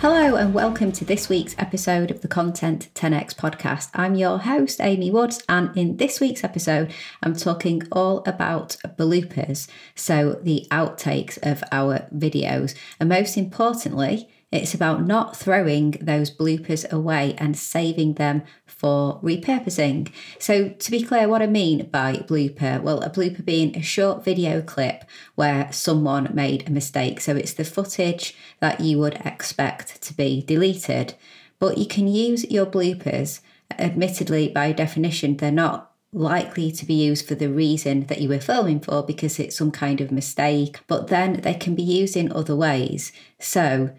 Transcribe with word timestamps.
Hello, 0.00 0.34
and 0.36 0.54
welcome 0.54 0.92
to 0.92 1.04
this 1.04 1.28
week's 1.28 1.54
episode 1.58 2.10
of 2.10 2.22
the 2.22 2.26
Content 2.26 2.88
10x 2.94 3.34
podcast. 3.34 3.90
I'm 3.92 4.14
your 4.14 4.38
host, 4.38 4.80
Amy 4.80 5.10
Woods, 5.10 5.42
and 5.46 5.76
in 5.76 5.98
this 5.98 6.20
week's 6.20 6.42
episode, 6.42 6.90
I'm 7.22 7.36
talking 7.36 7.82
all 7.92 8.22
about 8.24 8.78
bloopers, 8.96 9.68
so 9.94 10.40
the 10.42 10.66
outtakes 10.70 11.38
of 11.42 11.62
our 11.70 12.08
videos, 12.16 12.74
and 12.98 13.10
most 13.10 13.36
importantly, 13.36 14.26
it's 14.52 14.74
about 14.74 15.06
not 15.06 15.36
throwing 15.36 15.92
those 16.00 16.30
bloopers 16.30 16.90
away 16.90 17.34
and 17.38 17.56
saving 17.56 18.14
them 18.14 18.42
for 18.66 19.20
repurposing. 19.22 20.12
So, 20.40 20.70
to 20.70 20.90
be 20.90 21.02
clear, 21.02 21.28
what 21.28 21.42
I 21.42 21.46
mean 21.46 21.86
by 21.86 22.16
blooper, 22.16 22.82
well, 22.82 23.00
a 23.02 23.10
blooper 23.10 23.44
being 23.44 23.76
a 23.76 23.82
short 23.82 24.24
video 24.24 24.60
clip 24.60 25.04
where 25.36 25.70
someone 25.72 26.30
made 26.34 26.68
a 26.68 26.72
mistake. 26.72 27.20
So, 27.20 27.36
it's 27.36 27.54
the 27.54 27.64
footage 27.64 28.36
that 28.58 28.80
you 28.80 28.98
would 28.98 29.20
expect 29.24 30.02
to 30.02 30.14
be 30.14 30.42
deleted. 30.42 31.14
But 31.60 31.78
you 31.78 31.86
can 31.86 32.08
use 32.08 32.50
your 32.50 32.66
bloopers, 32.66 33.40
admittedly, 33.78 34.48
by 34.48 34.72
definition, 34.72 35.36
they're 35.36 35.52
not 35.52 35.92
likely 36.12 36.72
to 36.72 36.84
be 36.84 36.94
used 36.94 37.28
for 37.28 37.36
the 37.36 37.48
reason 37.48 38.06
that 38.06 38.20
you 38.20 38.28
were 38.28 38.40
filming 38.40 38.80
for 38.80 39.02
because 39.04 39.38
it's 39.38 39.56
some 39.56 39.70
kind 39.70 40.00
of 40.00 40.10
mistake, 40.10 40.80
but 40.88 41.06
then 41.06 41.34
they 41.42 41.54
can 41.54 41.76
be 41.76 41.82
used 41.82 42.16
in 42.16 42.32
other 42.32 42.56
ways. 42.56 43.12
So, 43.38 43.90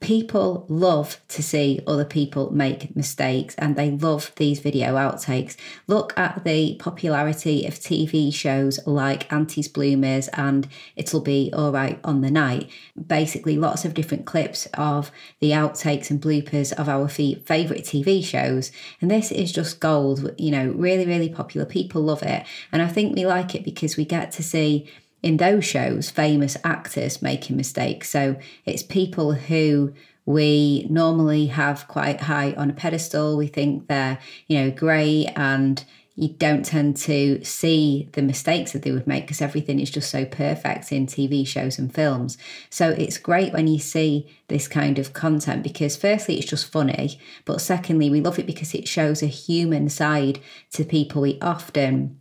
people 0.00 0.64
love 0.68 1.20
to 1.28 1.42
see 1.42 1.80
other 1.86 2.04
people 2.04 2.50
make 2.52 2.94
mistakes 2.94 3.54
and 3.56 3.74
they 3.74 3.90
love 3.90 4.32
these 4.36 4.60
video 4.60 4.94
outtakes. 4.94 5.56
Look 5.86 6.16
at 6.16 6.44
the 6.44 6.76
popularity 6.76 7.66
of 7.66 7.74
TV 7.74 8.32
shows 8.32 8.78
like 8.86 9.30
Auntie's 9.32 9.68
Bloomers 9.68 10.28
and 10.28 10.68
It'll 10.94 11.20
Be 11.20 11.50
Alright 11.52 11.98
on 12.04 12.20
the 12.20 12.30
Night. 12.30 12.70
Basically, 13.06 13.58
lots 13.58 13.84
of 13.84 13.94
different 13.94 14.24
clips 14.24 14.66
of 14.74 15.10
the 15.40 15.50
outtakes 15.50 16.10
and 16.10 16.20
bloopers 16.20 16.72
of 16.72 16.88
our 16.88 17.08
favourite 17.08 17.84
TV 17.84 18.24
shows. 18.24 18.70
And 19.00 19.10
this 19.10 19.32
is 19.32 19.50
just 19.50 19.80
gold, 19.80 20.32
you 20.38 20.52
know, 20.52 20.70
really, 20.70 21.06
really 21.06 21.28
popular. 21.28 21.66
People 21.66 22.02
love 22.02 22.22
it. 22.22 22.46
And 22.70 22.82
I 22.82 22.86
think 22.86 23.16
we 23.16 23.26
like 23.26 23.54
it 23.54 23.64
because 23.64 23.96
we 23.96 24.04
get 24.04 24.30
to 24.32 24.42
see 24.42 24.88
in 25.22 25.36
those 25.36 25.64
shows 25.64 26.10
famous 26.10 26.56
actors 26.64 27.22
making 27.22 27.56
mistakes. 27.56 28.10
So 28.10 28.36
it's 28.64 28.82
people 28.82 29.32
who 29.32 29.92
we 30.24 30.86
normally 30.90 31.46
have 31.46 31.88
quite 31.88 32.20
high 32.20 32.52
on 32.52 32.70
a 32.70 32.74
pedestal. 32.74 33.36
We 33.36 33.46
think 33.46 33.88
they're, 33.88 34.18
you 34.46 34.60
know, 34.60 34.70
great 34.70 35.28
and 35.36 35.82
you 36.18 36.28
don't 36.28 36.64
tend 36.64 36.96
to 36.96 37.42
see 37.44 38.08
the 38.12 38.22
mistakes 38.22 38.72
that 38.72 38.82
they 38.82 38.90
would 38.90 39.06
make 39.06 39.22
because 39.22 39.40
everything 39.40 39.78
is 39.78 39.88
just 39.88 40.10
so 40.10 40.24
perfect 40.24 40.90
in 40.90 41.06
TV 41.06 41.46
shows 41.46 41.78
and 41.78 41.94
films. 41.94 42.36
So 42.70 42.90
it's 42.90 43.18
great 43.18 43.52
when 43.52 43.68
you 43.68 43.78
see 43.78 44.28
this 44.48 44.66
kind 44.66 44.98
of 44.98 45.12
content 45.12 45.62
because, 45.62 45.96
firstly, 45.96 46.36
it's 46.36 46.50
just 46.50 46.72
funny, 46.72 47.20
but 47.44 47.60
secondly, 47.60 48.10
we 48.10 48.20
love 48.20 48.40
it 48.40 48.46
because 48.46 48.74
it 48.74 48.88
shows 48.88 49.22
a 49.22 49.26
human 49.26 49.88
side 49.88 50.40
to 50.72 50.84
people 50.84 51.22
we 51.22 51.38
often 51.40 52.18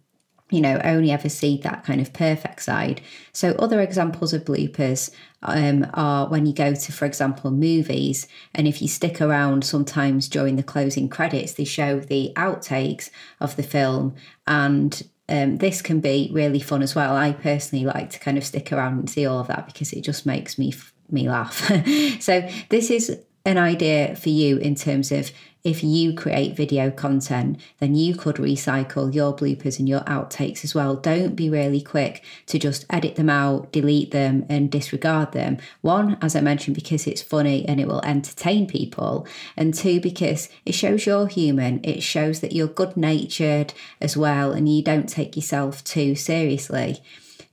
you 0.50 0.62
know, 0.62 0.80
only 0.84 1.12
ever 1.12 1.28
see 1.28 1.58
that 1.58 1.84
kind 1.84 2.00
of 2.00 2.14
perfect 2.14 2.62
side. 2.62 3.02
So, 3.34 3.52
other 3.53 3.81
examples 3.81 4.34
of 4.34 4.45
bloopers 4.45 5.12
um, 5.44 5.86
are 5.94 6.28
when 6.30 6.45
you 6.45 6.54
go 6.54 6.73
to, 6.73 6.92
for 6.92 7.06
example, 7.06 7.52
movies, 7.52 8.28
and 8.56 8.67
if 8.67 8.81
you 8.81 8.88
stick 8.88 9.22
around 9.22 9.66
sometimes 9.66 10.30
during 10.30 10.56
the 10.56 10.64
closing 10.64 11.09
credits, 11.09 11.54
they 11.54 11.66
show 11.66 12.00
the 12.00 12.31
outtakes 12.36 13.10
of 13.42 13.55
the 13.58 13.64
film, 13.64 14.16
and 14.45 15.04
um, 15.27 15.58
this 15.58 15.82
can 15.82 15.99
be 15.99 16.30
really 16.33 16.61
fun 16.61 16.82
as 16.82 16.95
well. 16.95 17.16
I 17.16 17.33
personally 17.33 17.86
like 17.86 18.11
to 18.11 18.20
kind 18.20 18.38
of 18.38 18.45
stick 18.45 18.72
around 18.72 18.99
and 18.99 19.10
see 19.10 19.26
all 19.26 19.39
of 19.39 19.48
that 19.48 19.66
because 19.66 19.92
it 19.92 20.02
just 20.02 20.26
makes 20.26 20.58
me 20.58 20.73
me 21.10 21.30
laugh. 21.30 21.70
so, 22.22 22.49
this 22.70 22.89
is 22.89 23.20
an 23.45 23.58
idea 23.58 24.16
for 24.16 24.30
you 24.30 24.58
in 24.58 24.76
terms 24.76 25.11
of 25.11 25.32
if 25.67 25.83
you 25.83 26.14
create 26.14 26.55
video 26.55 26.89
content, 26.89 27.60
then 27.80 27.94
you 27.94 28.16
could 28.16 28.38
recycle 28.38 29.14
your 29.14 29.36
bloopers 29.36 29.80
and 29.80 29.89
your 29.89 30.00
outtakes 30.02 30.64
as 30.64 30.73
well. 30.73 30.95
Don't 30.95 31.36
be 31.36 31.50
really 31.50 31.82
quick 31.82 32.23
to 32.45 32.58
just 32.58 32.86
edit 32.89 33.17
them 33.17 33.30
out, 33.30 33.73
delete 33.73 34.11
them, 34.11 34.45
and 34.48 34.72
disregard 34.72 35.33
them. 35.33 35.58
One, 35.82 36.17
as 36.22 36.38
I 36.38 36.42
mentioned, 36.42 36.76
because 36.76 37.05
it's 37.05 37.22
funny 37.22 37.67
and 37.67 37.82
it 37.82 37.88
will 37.88 38.04
entertain 38.05 38.66
people. 38.66 39.28
And 39.58 39.73
two, 39.73 40.00
because 40.00 40.48
it 40.66 40.72
shows 40.73 41.05
you're 41.05 41.28
human, 41.28 41.82
it 41.84 42.02
shows 42.02 42.39
that 42.39 42.54
you're 42.54 42.67
good 42.67 42.95
natured 42.95 43.73
as 43.99 44.16
well 44.16 44.54
and 44.54 44.73
you 44.73 44.82
don't 44.82 45.10
take 45.10 45.36
yourself 45.36 45.84
too 45.84 46.16
seriously. 46.16 47.02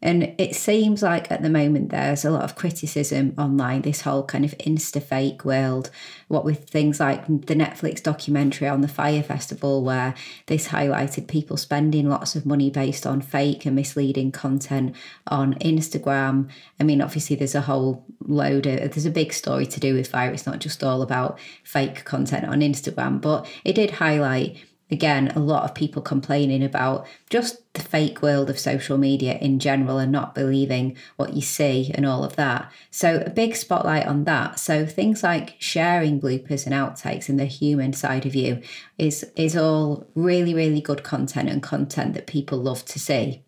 And 0.03 0.35
it 0.39 0.55
seems 0.55 1.03
like 1.03 1.31
at 1.31 1.43
the 1.43 1.49
moment 1.49 1.91
there's 1.91 2.25
a 2.25 2.31
lot 2.31 2.43
of 2.43 2.57
criticism 2.57 3.35
online, 3.39 3.83
this 3.83 4.03
whole 4.03 4.23
kind 4.23 4.45
of 4.45 4.57
insta 4.59 5.03
fake 5.03 5.45
world. 5.45 5.91
What 6.29 6.45
with 6.45 6.69
things 6.69 7.01
like 7.01 7.27
the 7.27 7.55
Netflix 7.55 8.03
documentary 8.03 8.69
on 8.69 8.83
the 8.83 8.89
Fyre 8.89 9.23
Festival, 9.23 9.83
where 9.83 10.15
this 10.47 10.69
highlighted 10.69 11.27
people 11.27 11.57
spending 11.57 12.09
lots 12.09 12.37
of 12.37 12.45
money 12.45 12.71
based 12.71 13.07
on 13.07 13.21
fake 13.21 13.65
and 13.65 13.77
misleading 13.77 14.31
content 14.31 14.95
on 15.27 15.55
Instagram. 15.55 16.51
I 16.79 16.85
mean, 16.85 17.01
obviously, 17.01 17.37
there's 17.37 17.55
a 17.55 17.63
whole 17.63 18.05
load 18.21 18.67
of, 18.67 18.79
there's 18.79 19.07
a 19.07 19.11
big 19.11 19.33
story 19.33 19.67
to 19.67 19.81
do 19.81 19.95
with 19.95 20.09
fire. 20.09 20.33
It's 20.33 20.47
not 20.47 20.59
just 20.59 20.85
all 20.85 21.03
about 21.03 21.39
fake 21.63 22.05
content 22.05 22.47
on 22.47 22.61
Instagram, 22.61 23.21
but 23.21 23.47
it 23.65 23.75
did 23.75 23.93
highlight 23.93 24.59
again, 24.91 25.29
a 25.35 25.39
lot 25.39 25.65
of 25.65 25.75
people 25.75 26.03
complaining 26.03 26.63
about 26.63 27.07
just 27.31 27.73
the 27.75 27.81
fake 27.81 28.23
world 28.23 28.51
of 28.51 28.59
social 28.59 28.99
media 28.99 29.39
in 29.39 29.59
general 29.59 29.99
and 29.99 30.13
not 30.13 30.35
believing 30.35 30.97
what 31.17 31.35
you 31.35 31.43
see 31.43 31.91
and 31.95 32.07
all 32.07 32.25
of 32.25 32.37
that. 32.37 32.71
So, 32.91 33.23
a 33.25 33.31
big 33.31 33.57
spotlight 33.57 34.07
on 34.07 34.25
that. 34.25 34.59
So, 34.59 34.87
things 34.87 35.23
like 35.23 35.57
sharing 35.59 36.21
bloopers 36.21 36.67
and 36.67 36.75
outtakes 36.75 37.29
and 37.29 37.41
the 37.41 37.47
human 37.47 37.93
side 37.93 38.27
of 38.27 38.35
you 38.35 38.61
is, 38.99 39.25
is 39.37 39.57
all 39.57 40.07
really, 40.15 40.55
really 40.55 40.81
good 40.81 41.03
content 41.03 41.49
and 41.49 41.63
content 41.63 42.15
that 42.15 42.27
people 42.27 42.59
love 42.59 42.85
to 42.87 42.99
see. 42.99 43.43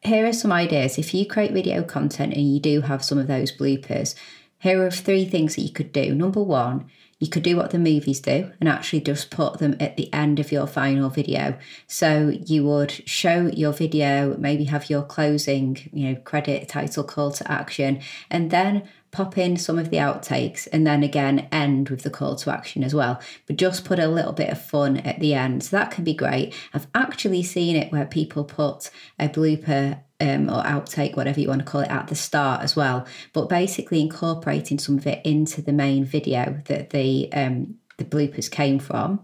Here 0.00 0.26
are 0.26 0.32
some 0.32 0.52
ideas. 0.52 0.98
If 0.98 1.14
you 1.14 1.26
create 1.26 1.52
video 1.52 1.82
content 1.82 2.34
and 2.34 2.52
you 2.52 2.60
do 2.60 2.82
have 2.82 3.04
some 3.04 3.18
of 3.18 3.28
those 3.28 3.56
bloopers, 3.56 4.14
here 4.58 4.84
are 4.84 4.90
three 4.90 5.24
things 5.24 5.56
that 5.56 5.62
you 5.62 5.72
could 5.72 5.92
do. 5.92 6.14
Number 6.14 6.42
one, 6.42 6.88
you 7.22 7.28
could 7.28 7.44
do 7.44 7.56
what 7.56 7.70
the 7.70 7.78
movies 7.78 8.18
do 8.18 8.50
and 8.58 8.68
actually 8.68 9.00
just 9.00 9.30
put 9.30 9.60
them 9.60 9.76
at 9.78 9.96
the 9.96 10.12
end 10.12 10.40
of 10.40 10.50
your 10.50 10.66
final 10.66 11.08
video. 11.08 11.56
So 11.86 12.36
you 12.44 12.64
would 12.64 12.90
show 13.08 13.46
your 13.46 13.72
video, 13.72 14.36
maybe 14.38 14.64
have 14.64 14.90
your 14.90 15.04
closing, 15.04 15.78
you 15.92 16.08
know, 16.08 16.20
credit, 16.22 16.68
title, 16.68 17.04
call 17.04 17.30
to 17.30 17.48
action, 17.48 18.00
and 18.28 18.50
then 18.50 18.88
pop 19.12 19.38
in 19.38 19.56
some 19.56 19.78
of 19.78 19.90
the 19.90 19.98
outtakes 19.98 20.66
and 20.72 20.84
then 20.84 21.04
again 21.04 21.46
end 21.52 21.90
with 21.90 22.02
the 22.02 22.10
call 22.10 22.34
to 22.34 22.52
action 22.52 22.82
as 22.82 22.92
well. 22.92 23.20
But 23.46 23.54
just 23.54 23.84
put 23.84 24.00
a 24.00 24.08
little 24.08 24.32
bit 24.32 24.50
of 24.50 24.60
fun 24.60 24.96
at 24.96 25.20
the 25.20 25.34
end. 25.34 25.62
So 25.62 25.76
that 25.76 25.92
can 25.92 26.02
be 26.02 26.14
great. 26.14 26.52
I've 26.74 26.88
actually 26.92 27.44
seen 27.44 27.76
it 27.76 27.92
where 27.92 28.04
people 28.04 28.42
put 28.42 28.90
a 29.20 29.28
blooper 29.28 30.00
um, 30.22 30.48
or 30.48 30.62
outtake, 30.62 31.16
whatever 31.16 31.40
you 31.40 31.48
want 31.48 31.60
to 31.60 31.70
call 31.70 31.80
it, 31.82 31.90
at 31.90 32.06
the 32.08 32.14
start 32.14 32.62
as 32.62 32.76
well. 32.76 33.06
But 33.32 33.48
basically 33.48 34.00
incorporating 34.00 34.78
some 34.78 34.96
of 34.96 35.06
it 35.06 35.24
into 35.26 35.60
the 35.60 35.72
main 35.72 36.04
video 36.04 36.62
that 36.66 36.90
the 36.90 37.30
um, 37.32 37.74
the 37.98 38.04
bloopers 38.04 38.50
came 38.50 38.78
from. 38.78 39.20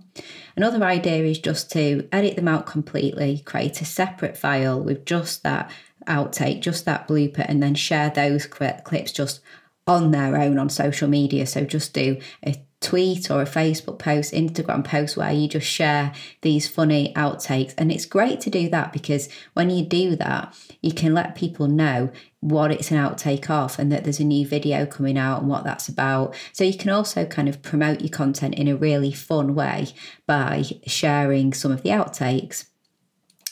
Another 0.57 0.85
idea 0.85 1.25
is 1.25 1.39
just 1.39 1.71
to 1.73 2.07
edit 2.13 2.37
them 2.37 2.49
out 2.49 2.67
completely, 2.67 3.39
create 3.45 3.81
a 3.81 3.85
separate 3.85 4.37
file 4.37 4.81
with 4.81 5.07
just 5.07 5.43
that 5.43 5.71
outtake, 6.07 6.61
just 6.61 6.85
that 6.85 7.09
blooper, 7.09 7.45
and 7.49 7.63
then 7.63 7.75
share 7.75 8.11
those 8.11 8.47
clips 8.47 9.13
just 9.13 9.41
on 9.87 10.11
their 10.11 10.37
own 10.37 10.59
on 10.59 10.69
social 10.69 11.09
media. 11.09 11.47
So 11.47 11.65
just 11.65 11.95
do 11.95 12.19
a 12.45 12.55
tweet 12.81 13.31
or 13.31 13.43
a 13.43 13.47
Facebook 13.47 13.99
post, 13.99 14.33
Instagram 14.33 14.85
post 14.85 15.17
where 15.17 15.33
you 15.33 15.49
just 15.49 15.67
share 15.67 16.13
these 16.43 16.69
funny 16.69 17.13
outtakes. 17.15 17.75
And 17.77 17.91
it's 17.91 18.07
great 18.07 18.41
to 18.43 18.51
do 18.51 18.69
that 18.69 18.93
because 18.93 19.29
when 19.55 19.71
you 19.71 19.85
do 19.85 20.17
that, 20.17 20.55
you 20.81 20.93
can 20.93 21.15
let 21.15 21.35
people 21.35 21.67
know 21.67 22.11
what 22.41 22.71
it's 22.71 22.91
an 22.93 22.97
outtake 22.97 23.51
of 23.51 23.79
and 23.79 23.91
that 23.91 24.05
there's 24.05 24.21
a 24.21 24.25
new 24.25 24.47
video 24.47 24.87
coming 24.87 25.19
out 25.19 25.41
and 25.41 25.49
what 25.49 25.65
that's 25.65 25.89
about. 25.89 26.37
So 26.53 26.63
you 26.63 26.77
can 26.77 26.91
also 26.91 27.25
kind 27.27 27.49
of 27.49 27.63
promote 27.63 28.01
your 28.01 28.11
content 28.11 28.55
in 28.55 28.69
a 28.69 28.77
really 28.77 29.13
fun 29.13 29.55
way 29.55 29.89
by 30.27 30.65
sharing 30.87 31.53
some 31.53 31.73
of 31.73 31.83
the 31.83 31.91
outtakes. 31.91 32.67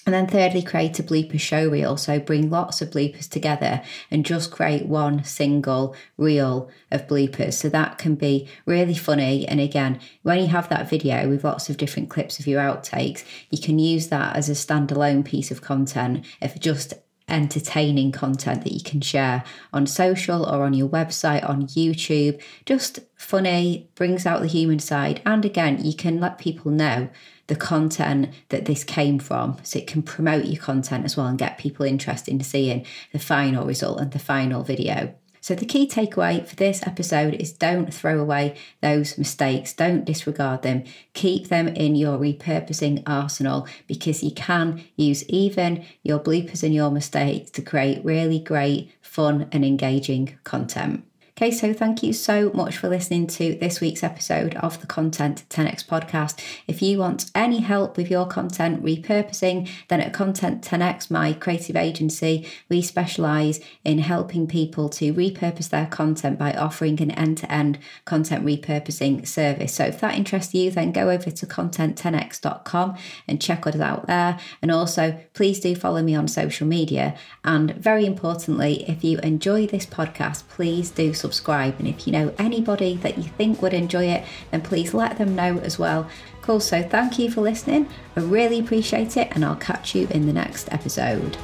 And 0.06 0.14
then 0.14 0.28
thirdly, 0.28 0.62
create 0.62 1.00
a 1.00 1.02
blooper 1.02 1.40
show 1.40 1.68
reel. 1.68 1.96
So 1.96 2.20
bring 2.20 2.48
lots 2.48 2.80
of 2.80 2.90
bloopers 2.90 3.28
together 3.28 3.82
and 4.08 4.24
just 4.24 4.52
create 4.52 4.86
one 4.86 5.24
single 5.24 5.96
reel 6.16 6.70
of 6.92 7.08
bloopers. 7.08 7.54
So 7.54 7.68
that 7.70 7.98
can 7.98 8.14
be 8.14 8.48
really 8.66 8.94
funny. 8.94 9.48
And 9.48 9.60
again, 9.60 9.98
when 10.22 10.38
you 10.38 10.46
have 10.46 10.68
that 10.68 10.88
video 10.88 11.28
with 11.28 11.42
lots 11.42 11.68
of 11.68 11.76
different 11.76 12.08
clips 12.08 12.38
of 12.38 12.46
your 12.46 12.62
outtakes, 12.62 13.24
you 13.50 13.58
can 13.58 13.80
use 13.80 14.06
that 14.08 14.36
as 14.36 14.48
a 14.48 14.52
standalone 14.52 15.24
piece 15.24 15.50
of 15.50 15.60
content 15.60 16.24
if 16.40 16.58
just 16.60 16.94
entertaining 17.28 18.12
content 18.12 18.62
that 18.64 18.72
you 18.72 18.82
can 18.82 19.00
share 19.00 19.42
on 19.72 19.86
social 19.86 20.44
or 20.44 20.64
on 20.64 20.74
your 20.74 20.88
website, 20.88 21.48
on 21.48 21.66
YouTube. 21.66 22.40
Just 22.64 23.00
funny, 23.16 23.88
brings 23.94 24.26
out 24.26 24.40
the 24.40 24.46
human 24.46 24.78
side. 24.78 25.20
And 25.26 25.44
again, 25.44 25.84
you 25.84 25.94
can 25.94 26.20
let 26.20 26.38
people 26.38 26.70
know 26.70 27.08
the 27.48 27.56
content 27.56 28.30
that 28.48 28.64
this 28.64 28.84
came 28.84 29.18
from. 29.18 29.56
So 29.62 29.78
it 29.78 29.86
can 29.86 30.02
promote 30.02 30.46
your 30.46 30.60
content 30.60 31.04
as 31.04 31.16
well 31.16 31.26
and 31.26 31.38
get 31.38 31.58
people 31.58 31.86
interested 31.86 32.32
in 32.32 32.40
seeing 32.40 32.86
the 33.12 33.18
final 33.18 33.66
result 33.66 34.00
and 34.00 34.12
the 34.12 34.18
final 34.18 34.62
video. 34.62 35.14
So, 35.46 35.54
the 35.54 35.64
key 35.64 35.86
takeaway 35.86 36.44
for 36.44 36.56
this 36.56 36.84
episode 36.84 37.34
is 37.34 37.52
don't 37.52 37.94
throw 37.94 38.18
away 38.18 38.56
those 38.80 39.16
mistakes, 39.16 39.72
don't 39.72 40.04
disregard 40.04 40.62
them, 40.62 40.82
keep 41.14 41.50
them 41.50 41.68
in 41.68 41.94
your 41.94 42.18
repurposing 42.18 43.04
arsenal 43.06 43.68
because 43.86 44.24
you 44.24 44.32
can 44.32 44.82
use 44.96 45.24
even 45.28 45.84
your 46.02 46.18
bloopers 46.18 46.64
and 46.64 46.74
your 46.74 46.90
mistakes 46.90 47.52
to 47.52 47.62
create 47.62 48.04
really 48.04 48.40
great, 48.40 48.90
fun, 49.00 49.46
and 49.52 49.64
engaging 49.64 50.36
content. 50.42 51.04
Okay, 51.38 51.50
so 51.50 51.74
thank 51.74 52.02
you 52.02 52.14
so 52.14 52.50
much 52.54 52.78
for 52.78 52.88
listening 52.88 53.26
to 53.26 53.56
this 53.56 53.78
week's 53.78 54.02
episode 54.02 54.54
of 54.54 54.80
the 54.80 54.86
Content 54.86 55.44
10x 55.50 55.84
podcast. 55.84 56.42
If 56.66 56.80
you 56.80 56.96
want 56.96 57.30
any 57.34 57.58
help 57.58 57.98
with 57.98 58.10
your 58.10 58.24
content 58.26 58.82
repurposing, 58.82 59.68
then 59.88 60.00
at 60.00 60.14
Content 60.14 60.62
10x, 60.64 61.10
my 61.10 61.34
creative 61.34 61.76
agency, 61.76 62.48
we 62.70 62.80
specialize 62.80 63.60
in 63.84 63.98
helping 63.98 64.46
people 64.46 64.88
to 64.88 65.12
repurpose 65.12 65.68
their 65.68 65.84
content 65.84 66.38
by 66.38 66.54
offering 66.54 67.02
an 67.02 67.10
end 67.10 67.36
to 67.36 67.52
end 67.52 67.78
content 68.06 68.42
repurposing 68.42 69.28
service. 69.28 69.74
So 69.74 69.84
if 69.84 70.00
that 70.00 70.14
interests 70.14 70.54
you, 70.54 70.70
then 70.70 70.90
go 70.90 71.10
over 71.10 71.30
to 71.30 71.46
content10x.com 71.46 72.96
and 73.28 73.42
check 73.42 73.66
us 73.66 73.78
out 73.78 74.06
there. 74.06 74.38
And 74.62 74.70
also, 74.70 75.20
please 75.34 75.60
do 75.60 75.76
follow 75.76 76.02
me 76.02 76.14
on 76.14 76.28
social 76.28 76.66
media. 76.66 77.14
And 77.44 77.72
very 77.72 78.06
importantly, 78.06 78.88
if 78.88 79.04
you 79.04 79.18
enjoy 79.18 79.66
this 79.66 79.84
podcast, 79.84 80.48
please 80.48 80.90
do 80.90 81.12
subscribe. 81.26 81.74
And 81.78 81.88
if 81.88 82.06
you 82.06 82.12
know 82.12 82.34
anybody 82.38 82.96
that 82.98 83.18
you 83.18 83.24
think 83.24 83.60
would 83.60 83.74
enjoy 83.74 84.06
it, 84.06 84.24
then 84.50 84.62
please 84.62 84.94
let 84.94 85.18
them 85.18 85.34
know 85.34 85.58
as 85.58 85.78
well. 85.78 86.08
Cool. 86.42 86.60
So 86.60 86.82
thank 86.82 87.18
you 87.18 87.30
for 87.30 87.40
listening. 87.40 87.88
I 88.16 88.20
really 88.20 88.60
appreciate 88.60 89.16
it, 89.16 89.28
and 89.32 89.44
I'll 89.44 89.56
catch 89.56 89.94
you 89.94 90.06
in 90.10 90.26
the 90.26 90.32
next 90.32 90.72
episode. 90.72 91.36